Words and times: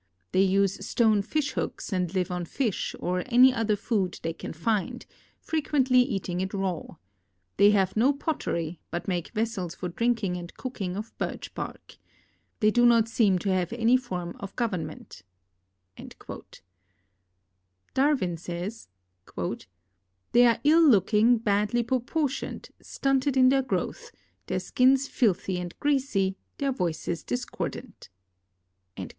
They 0.31 0.41
use 0.41 0.83
stone 0.83 1.21
fish 1.21 1.51
hooks 1.51 1.93
and 1.93 2.11
live 2.15 2.31
on 2.31 2.45
fish 2.45 2.95
or 2.99 3.21
any 3.27 3.53
other 3.53 3.75
food 3.75 4.19
they 4.23 4.33
can 4.33 4.51
find, 4.51 5.05
frequently 5.39 5.99
eating 6.01 6.41
it 6.41 6.55
raw. 6.55 6.95
They 7.57 7.69
have 7.69 7.95
no 7.95 8.11
pottery, 8.11 8.79
but 8.89 9.07
make 9.07 9.29
vessels 9.29 9.75
for 9.75 9.89
drinking 9.89 10.37
and 10.37 10.51
cooking 10.57 10.95
of 10.97 11.15
birch 11.19 11.53
bark. 11.53 11.97
They 12.61 12.71
do 12.71 12.83
not 12.83 13.09
seem 13.09 13.37
to 13.45 13.49
have 13.53 13.71
any 13.73 13.95
form 13.95 14.35
of 14.39 14.55
govern 14.55 14.87
ment." 14.87 15.21
Darwin 17.93 18.37
says," 18.37 18.87
They 20.31 20.47
are 20.47 20.59
ill 20.63 20.81
looking, 20.81 21.37
badly 21.37 21.83
proportioned, 21.83 22.71
stunted 22.81 23.37
in 23.37 23.49
their 23.49 23.61
growth, 23.61 24.11
their 24.47 24.59
skins 24.61 25.07
filthy 25.07 25.59
and 25.59 25.77
greasy, 25.79 26.37
their 26.57 26.71
voices 26.71 27.23
discordant." 27.23 28.09